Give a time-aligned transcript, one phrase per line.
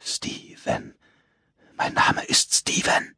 [0.00, 0.94] Steven.
[1.76, 3.14] Mein Name ist Steven.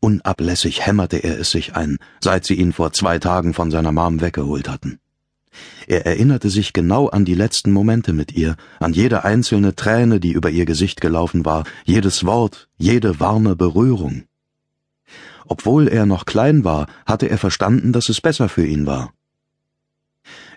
[0.00, 4.20] Unablässig hämmerte er es sich ein, seit sie ihn vor zwei Tagen von seiner Mom
[4.20, 5.00] weggeholt hatten.
[5.86, 10.32] Er erinnerte sich genau an die letzten Momente mit ihr, an jede einzelne Träne, die
[10.32, 14.24] über ihr Gesicht gelaufen war, jedes Wort, jede warme Berührung.
[15.46, 19.12] Obwohl er noch klein war, hatte er verstanden, dass es besser für ihn war.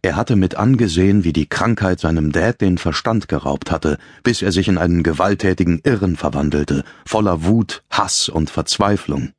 [0.02, 4.52] Er hatte mit angesehen, wie die Krankheit seinem Dad den Verstand geraubt hatte, bis er
[4.52, 9.32] sich in einen gewalttätigen Irren verwandelte, voller Wut, Hass und Verzweiflung.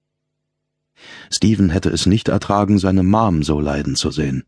[1.32, 4.44] Steven hätte es nicht ertragen, seine Mom so leiden zu sehen.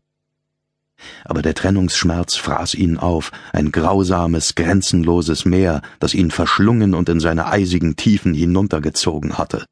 [1.25, 7.19] Aber der Trennungsschmerz fraß ihn auf, ein grausames, grenzenloses Meer, das ihn verschlungen und in
[7.19, 9.65] seine eisigen Tiefen hinuntergezogen hatte.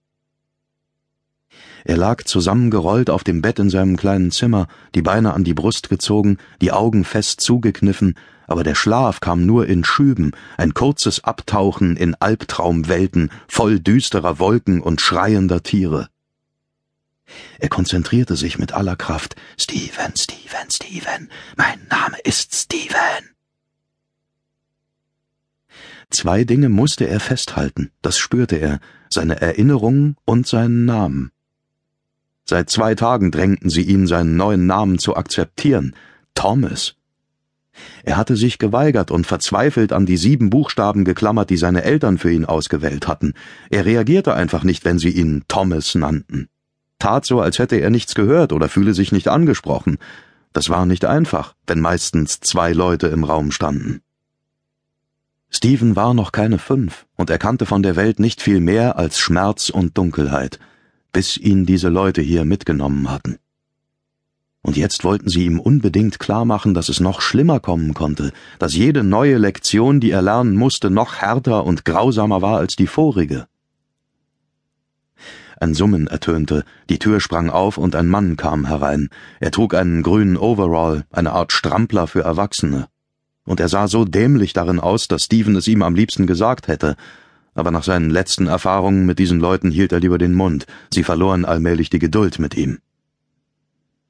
[1.85, 5.89] Er lag zusammengerollt auf dem Bett in seinem kleinen Zimmer, die Beine an die Brust
[5.89, 8.15] gezogen, die Augen fest zugekniffen,
[8.47, 14.81] aber der Schlaf kam nur in Schüben, ein kurzes Abtauchen in Albtraumwelten voll düsterer Wolken
[14.81, 16.09] und schreiender Tiere.
[17.59, 19.35] Er konzentrierte sich mit aller Kraft.
[19.57, 23.29] Steven, Steven, Steven, mein Name ist Steven.
[26.09, 28.79] Zwei Dinge musste er festhalten, das spürte er,
[29.11, 31.31] seine Erinnerungen und seinen Namen.
[32.49, 35.93] Seit zwei Tagen drängten sie ihn, seinen neuen Namen zu akzeptieren.
[36.33, 36.95] Thomas.
[38.03, 42.31] Er hatte sich geweigert und verzweifelt an die sieben Buchstaben geklammert, die seine Eltern für
[42.31, 43.35] ihn ausgewählt hatten.
[43.69, 46.49] Er reagierte einfach nicht, wenn sie ihn Thomas nannten.
[46.97, 49.99] Tat so, als hätte er nichts gehört oder fühle sich nicht angesprochen.
[50.51, 54.01] Das war nicht einfach, wenn meistens zwei Leute im Raum standen.
[55.51, 59.19] Stephen war noch keine fünf und er kannte von der Welt nicht viel mehr als
[59.19, 60.59] Schmerz und Dunkelheit
[61.11, 63.37] bis ihn diese Leute hier mitgenommen hatten.
[64.61, 69.03] Und jetzt wollten sie ihm unbedingt klarmachen, dass es noch schlimmer kommen konnte, dass jede
[69.03, 73.47] neue Lektion, die er lernen musste, noch härter und grausamer war als die vorige.
[75.61, 79.09] Ein Summen ertönte, die Tür sprang auf und ein Mann kam herein.
[79.39, 82.87] Er trug einen grünen Overall, eine Art Strampler für Erwachsene.
[83.43, 86.95] Und er sah so dämlich darin aus, dass Steven es ihm am liebsten gesagt hätte,
[87.59, 91.45] aber nach seinen letzten Erfahrungen mit diesen Leuten hielt er lieber den Mund, sie verloren
[91.45, 92.79] allmählich die Geduld mit ihm.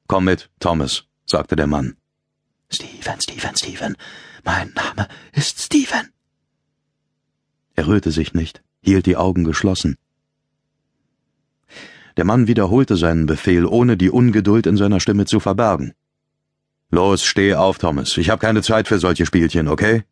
[0.06, 1.96] Komm mit, Thomas, sagte der Mann.
[2.72, 3.96] Stephen, Stephen, Stephen,
[4.44, 6.10] mein Name ist Stephen.
[7.74, 9.96] Er rührte sich nicht, hielt die Augen geschlossen.
[12.16, 15.94] Der Mann wiederholte seinen Befehl, ohne die Ungeduld in seiner Stimme zu verbergen.
[16.90, 18.16] Los, steh auf, Thomas.
[18.16, 20.04] Ich habe keine Zeit für solche Spielchen, okay?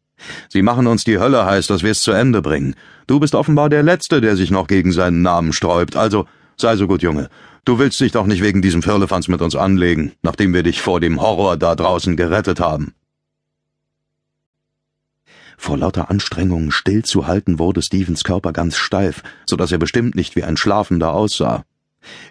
[0.48, 2.74] Sie machen uns die Hölle heiß, dass wir es zu Ende bringen.
[3.06, 5.96] Du bist offenbar der Letzte, der sich noch gegen seinen Namen sträubt.
[5.96, 7.28] Also, sei so gut, Junge.
[7.64, 11.00] Du willst dich doch nicht wegen diesem Firlefanz mit uns anlegen, nachdem wir dich vor
[11.00, 12.94] dem Horror da draußen gerettet haben.
[15.58, 20.44] Vor lauter Anstrengung stillzuhalten wurde Stevens Körper ganz steif, so dass er bestimmt nicht wie
[20.44, 21.64] ein Schlafender aussah.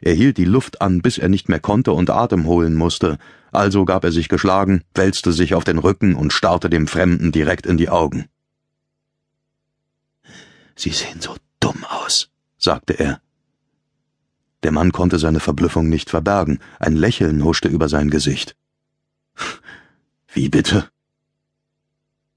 [0.01, 3.17] Er hielt die Luft an, bis er nicht mehr konnte und Atem holen musste,
[3.51, 7.65] also gab er sich geschlagen, wälzte sich auf den Rücken und starrte dem Fremden direkt
[7.65, 8.27] in die Augen.
[10.75, 13.19] Sie sehen so dumm aus, sagte er.
[14.63, 18.55] Der Mann konnte seine Verblüffung nicht verbergen, ein Lächeln huschte über sein Gesicht.
[20.27, 20.89] Wie bitte?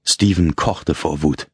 [0.03, 1.50] Steven kochte vor Wut.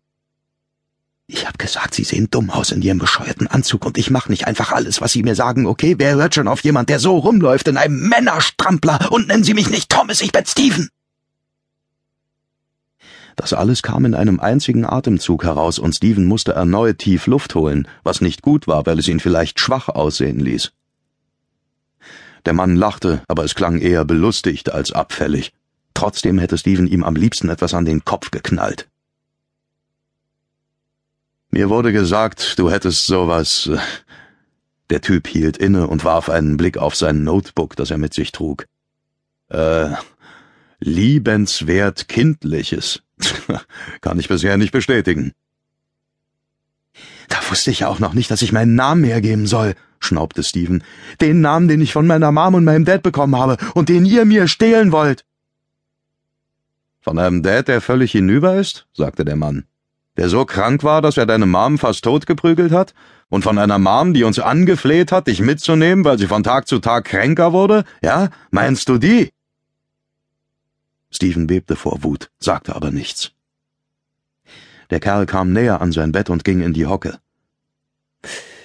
[1.29, 4.47] Ich hab gesagt, Sie sehen dumm aus in Ihrem bescheuerten Anzug und ich mach nicht
[4.47, 5.95] einfach alles, was Sie mir sagen, okay?
[5.97, 9.69] Wer hört schon auf jemand, der so rumläuft in einem Männerstrampler und nennen Sie mich
[9.69, 10.89] nicht Thomas, ich bin Steven!
[13.35, 17.89] Das alles kam in einem einzigen Atemzug heraus und Steven musste erneut tief Luft holen,
[18.03, 20.71] was nicht gut war, weil es ihn vielleicht schwach aussehen ließ.
[22.45, 25.51] Der Mann lachte, aber es klang eher belustigt als abfällig.
[25.93, 28.87] Trotzdem hätte Steven ihm am liebsten etwas an den Kopf geknallt.
[31.57, 33.67] Mir wurde gesagt, du hättest sowas.
[34.91, 38.31] Der Typ hielt inne und warf einen Blick auf sein Notebook, das er mit sich
[38.31, 38.67] trug.
[39.49, 39.89] Äh,
[40.79, 43.01] liebenswert Kindliches.
[44.01, 45.31] Kann ich bisher nicht bestätigen.
[47.27, 50.83] Da wusste ich ja auch noch nicht, dass ich meinen Namen hergeben soll, schnaubte Steven.
[51.21, 54.25] Den Namen, den ich von meiner Mom und meinem Dad bekommen habe und den ihr
[54.25, 55.25] mir stehlen wollt.
[57.01, 58.85] Von einem Dad, der völlig hinüber ist?
[58.93, 59.65] sagte der Mann
[60.17, 62.93] der so krank war, dass er deine Mom fast totgeprügelt hat?
[63.29, 66.79] Und von einer Mom, die uns angefleht hat, dich mitzunehmen, weil sie von Tag zu
[66.79, 67.83] Tag kränker wurde?
[68.01, 68.29] Ja?
[68.51, 69.31] Meinst du die?
[71.09, 73.31] Stephen bebte vor Wut, sagte aber nichts.
[74.89, 77.19] Der Kerl kam näher an sein Bett und ging in die Hocke.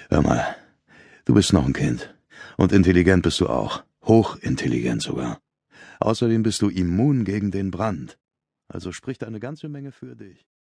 [0.09, 0.57] Hör mal,
[1.25, 2.15] du bist noch ein Kind.
[2.57, 3.83] Und intelligent bist du auch.
[4.05, 5.41] Hochintelligent sogar.
[6.01, 8.19] Außerdem bist du immun gegen den Brand.
[8.69, 10.47] Also spricht eine ganze Menge für dich.